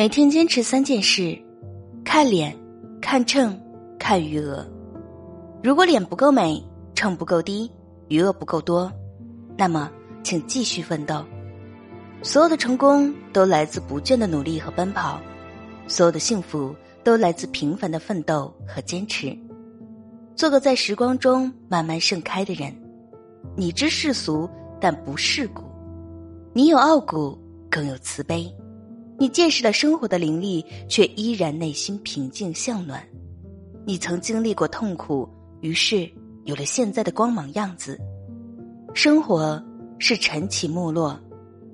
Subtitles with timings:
[0.00, 1.38] 每天坚持三件事：
[2.02, 2.56] 看脸、
[3.02, 3.54] 看秤、
[3.98, 4.66] 看余额。
[5.62, 6.58] 如果脸不够美，
[6.94, 7.70] 秤不够低，
[8.08, 8.90] 余额不够多，
[9.58, 9.90] 那么
[10.22, 11.22] 请继续奋斗。
[12.22, 15.20] 所有的成功都来自不倦的努力和奔跑，
[15.86, 16.74] 所有的幸福
[17.04, 19.36] 都来自平凡的奋斗和坚持。
[20.34, 22.74] 做个在时光中慢慢盛开的人。
[23.54, 24.48] 你知世俗，
[24.80, 25.62] 但不世故；
[26.54, 27.38] 你有傲骨，
[27.70, 28.50] 更有慈悲。
[29.20, 33.06] 你见识了生活的凌厉，却依然内心平静向暖。
[33.84, 35.28] 你曾经历过痛苦，
[35.60, 36.10] 于是
[36.44, 38.00] 有了现在的光芒样子。
[38.94, 39.62] 生活
[39.98, 41.20] 是晨起暮落，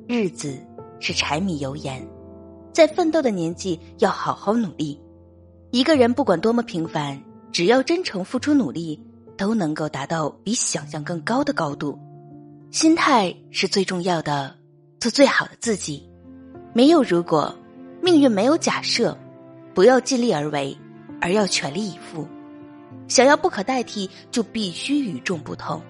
[0.08, 0.58] 日子
[0.98, 2.04] 是柴米油盐。
[2.72, 5.00] 在奋斗的年纪，要好好努力。
[5.70, 7.16] 一个人不管多么平凡，
[7.52, 9.00] 只要真诚付出努力，
[9.36, 11.96] 都能够达到比想象更高的高度。
[12.72, 14.52] 心态是最重要的，
[14.98, 16.10] 做最好的自己。
[16.76, 17.56] 没有如果，
[18.02, 19.16] 命运没有假设，
[19.72, 20.76] 不要尽力而为，
[21.22, 22.28] 而要全力以赴。
[23.08, 25.80] 想要不可代替，就必须与众不同。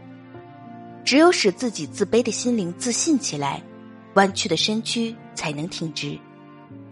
[1.05, 3.61] 只有使自己自卑的心灵自信起来，
[4.15, 6.17] 弯曲的身躯才能挺直；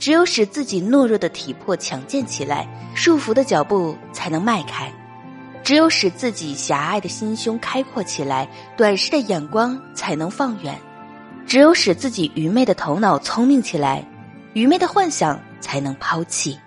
[0.00, 2.66] 只有使自己懦弱的体魄强健起来，
[2.97, 4.88] 束缚的脚步才能迈开；
[5.62, 10.76] 只有使自己狭隘的心胸开阔起来，短视的眼光才能放远。
[11.55, 14.05] 只有使自己愚昧的头脑聪明起来，
[14.55, 16.58] 愚昧的幻想才能抛弃。